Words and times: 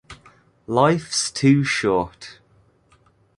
Life’s 0.65 1.29
too 1.29 1.63
short. 1.63 2.39